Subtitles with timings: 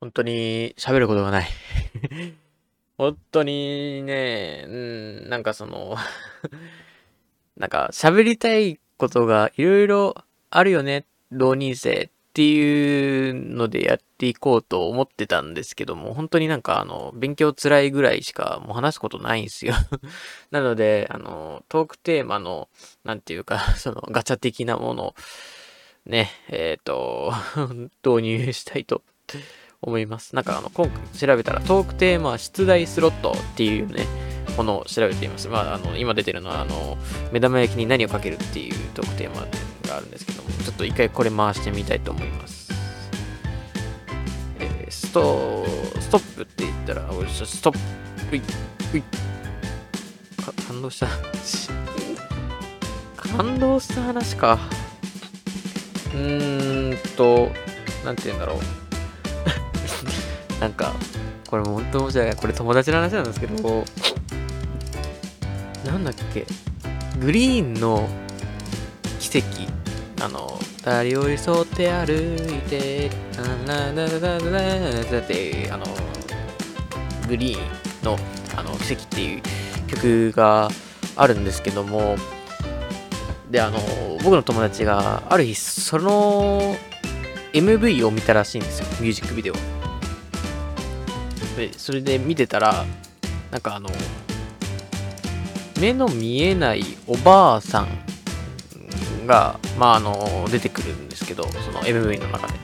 [0.00, 1.48] 本当に喋ることがない。
[2.96, 5.96] 本当にね、うん、なんかその
[7.56, 10.14] なんか喋りたいことがいろいろ
[10.50, 19.74] あるよね、浪人生っていうのでやっていこうと思ってたんですけども、本当になんかあの、勉強辛いぐらいしかもう話すことないんですよ
[20.50, 22.68] なので、あの、トークテーマの、
[23.04, 25.14] なんていうか、そのガチャ的なもの
[26.06, 27.32] ね、えっ、ー、と、
[28.04, 29.02] 導入したいと
[29.82, 30.34] 思います。
[30.34, 34.06] なんかあの、今回調べたらトークテーマ出題スロットっていうね、
[34.56, 35.48] ものを調べています。
[35.48, 36.98] まあ、あの、今出てるのは、あの、
[37.32, 39.42] 目玉焼きに何をかけるっていうトークテーマ
[39.88, 42.70] があるんですけども、ちょっと一回これ回してみたいと思います。
[44.58, 45.64] えー、スト
[46.00, 47.78] ストップって言ったら、おいしストップ、
[48.32, 48.42] うい、
[48.94, 49.02] うい、
[50.66, 51.08] 感動した。
[53.16, 54.58] 感動した話か。
[56.12, 57.50] うーんと、
[58.04, 58.79] なんて言うんだろう。
[60.60, 60.92] なんか、
[61.48, 62.36] これも本当申し訳ない。
[62.36, 63.84] これ友達の話なんですけど、
[65.86, 66.46] なんだっけ、
[67.18, 68.06] グリーンの
[69.18, 69.48] 奇跡、
[70.22, 73.10] あの、二人寄り添って歩いて、
[73.66, 75.84] ななななななって、あの、
[77.26, 78.18] グリーンの
[78.56, 79.42] あの奇跡っていう
[79.86, 80.68] 曲が
[81.16, 82.16] あるんですけども、
[83.50, 83.78] で、あの、
[84.22, 86.76] 僕の友達がある日、その
[87.52, 89.79] MV を見たらしいんですよ、ミュージックビデオ。
[91.60, 92.86] で、それで見てたら、
[93.50, 93.90] なんかあの、
[95.78, 102.54] 目の見えないおばあさんが、まあ、あの、出てくるんですけど、その MV の中で。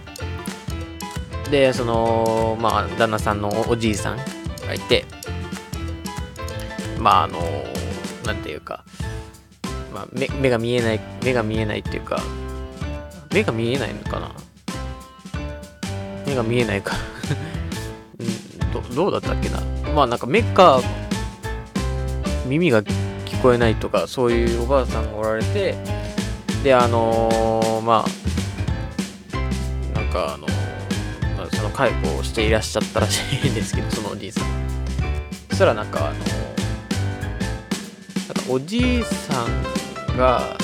[1.50, 5.04] で、その、まあ、旦那さんのおじいさんがいて、
[6.98, 7.38] まあ、あの、
[8.24, 8.82] なんていうか、
[9.92, 12.22] まあ、目目が見えない、目が見えないっていうか、
[13.30, 14.30] 目が見えないのかな？
[16.26, 16.96] 目が見えないか
[18.72, 19.60] ど、どうだったっけな？
[19.94, 20.80] まあなんか目か
[22.46, 25.74] 耳が聞こえないとか、そういうおばあさんがおられて、
[26.62, 30.50] で、あのー、まあ、なんかあのー、
[31.36, 34.44] まあ、その介護をしていらっしゃったらしいんですけど、そのおじいさん。
[35.50, 36.24] そしたらなんかあのー、な
[38.42, 39.46] んかおじいさん
[40.16, 40.56] が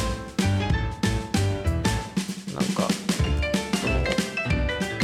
[2.55, 2.87] なんか
[3.81, 3.95] その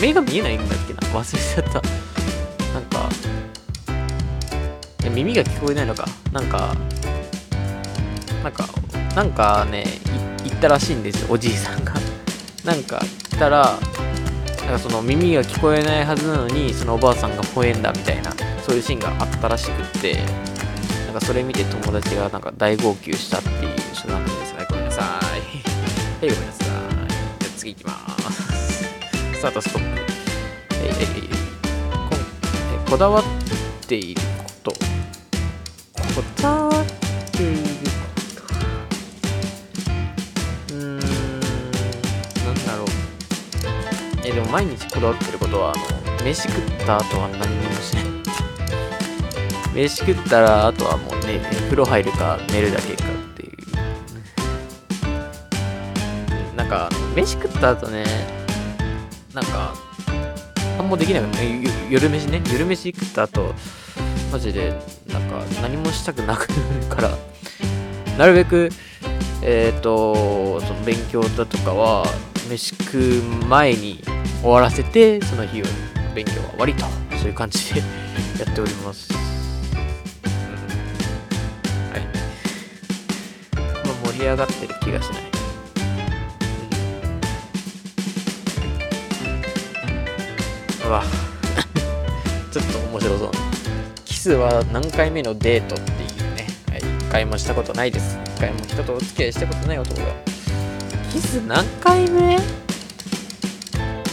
[0.00, 1.00] 目が見えないんだっけな？
[1.08, 1.82] 忘れちゃった。
[5.04, 6.06] 耳が聞こえないのか。
[6.32, 6.74] なんか
[8.42, 8.64] なんか
[9.14, 9.84] なんかね
[10.44, 11.94] 言ったらしいんですよおじいさんが。
[12.64, 13.00] なんか
[13.30, 13.78] 言ったら
[14.60, 18.32] なんかその耳が聞こえないはずなのにそのおばあさんが吠えんだみたいな
[18.66, 20.20] そういうシーンがあったらしくって
[21.06, 24.52] なんかそれ見て友達がなんか大号泣したっていう人なんです。
[24.54, 25.04] ねごめんなさい。
[26.20, 26.66] はいごめんなさい。
[27.40, 27.92] じゃあ次行きま
[28.30, 28.84] す。
[29.34, 30.00] スタートストップ。
[30.82, 31.30] えいえい。
[31.30, 33.24] えこだわっ
[33.86, 34.27] ている
[34.62, 34.76] とこ
[36.40, 36.84] だわっ
[37.32, 38.48] ているこ
[40.68, 40.74] と。
[40.74, 40.98] うん。
[40.98, 41.08] なん
[42.66, 42.86] だろう。
[44.24, 48.04] えでも毎日こだわってることはあの飯食った後は何にもしない。
[49.74, 53.50] 飯食ったら、あとはもうね、風呂入るか寝るだけかってい
[56.52, 56.56] う。
[56.56, 58.04] なんか、飯食った後ね、
[59.32, 59.74] なんか、
[60.76, 61.46] 何もできなくて、
[61.88, 63.54] 夜飯ね、夜飯食った後、
[64.32, 64.74] マジで、
[65.08, 67.10] なんか、何もしたくなくなるから、
[68.18, 68.70] なるべく、
[69.42, 72.04] えっ、ー、と、その勉強だとかは、
[72.50, 74.02] 飯食う前に
[74.42, 75.64] 終わらせて、その日を
[76.14, 76.84] 勉強は終わりと、
[77.16, 77.80] そういう感じで
[78.40, 79.18] やっておりますは
[81.96, 82.02] い。
[84.06, 85.22] 盛り上がってる気がしない。
[90.86, 91.04] うわ
[92.50, 93.30] ちょっと面白そう。
[93.30, 93.57] キ
[94.28, 96.46] スは何回目のデートっていうね。
[96.68, 98.18] はい、一回もしたことないです。
[98.36, 100.06] 一回も人とお付き合いしたことない男が。
[101.10, 102.36] キス何回目？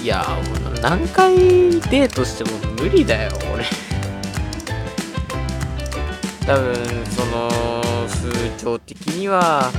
[0.01, 0.25] いや
[0.63, 2.51] もう何回デートしても
[2.81, 3.65] 無理だよ、俺。
[6.45, 6.75] 多分、
[7.07, 7.49] その、
[8.07, 9.69] 風潮的には、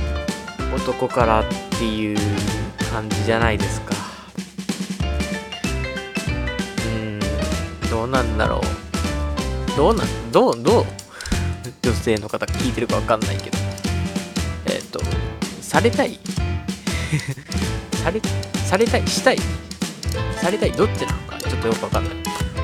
[0.75, 1.45] 男からっ
[1.79, 2.17] ていう
[2.91, 3.95] 感じじゃないですか
[6.85, 7.19] うん
[7.89, 8.76] どうなんだろう
[9.77, 10.85] どうなんどうどう
[11.83, 13.57] 女性の方聞いてるかわかんないけど。
[14.65, 14.99] えっ、ー、と
[15.61, 16.19] されたい。
[18.03, 18.19] され
[18.65, 19.37] されたいしたい。
[20.41, 21.37] されたいどっちなのか。
[21.37, 22.13] ちょっとよくわかんない。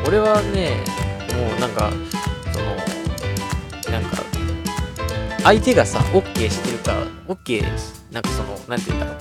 [0.07, 0.71] 俺はね
[1.35, 1.91] もうなんか
[2.51, 2.65] その
[3.91, 4.17] なんか
[5.43, 7.63] 相手がさ OK してるから OK
[8.11, 9.17] なんかその何て言うんだろう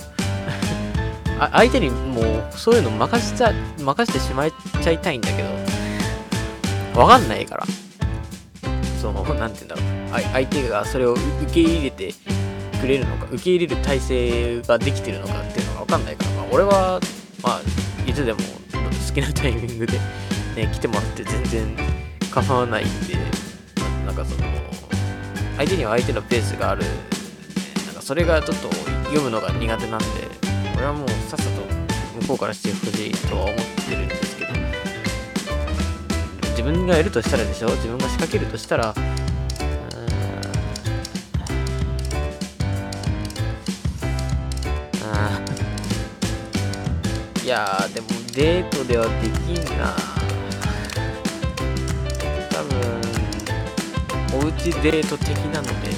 [1.51, 5.62] 相手にもうそういうの任せちゃ任せてしまいちゃいたいんだけど。
[6.95, 7.65] わかんないから。
[9.01, 10.21] その、なんて言うんだろう。
[10.31, 12.13] 相手がそれを受け入れて
[12.79, 16.99] くれるのか、受け入れる体制ができてるのかっていうのがわかんないから、まあ、俺は、
[17.41, 17.61] まあ、
[18.09, 19.97] いつでも好きなタイミングで、
[20.55, 21.77] ね、来てもらって全然
[22.31, 23.15] 構わないんで、
[24.05, 24.47] なんかその、
[25.57, 26.83] 相手には相手のペースがある、
[27.85, 28.69] なんかそれがちょっと
[29.05, 30.05] 読むのが苦手なんで、
[30.75, 34.22] 俺はもうさっさと向こうからしてほしいとは思ってるんで、
[36.63, 37.69] 自分がやるとしたらでしょ？
[37.71, 38.95] 自分が仕掛けるとしたら、
[47.43, 49.93] いやーでもデートではできんな。
[52.49, 52.63] 多
[54.39, 55.89] 分おうちデート的なので。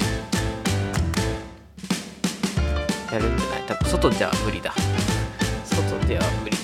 [3.12, 3.62] やるんじゃない？
[3.68, 4.74] 多分外じゃ無理だ。
[5.64, 6.55] 外では無理。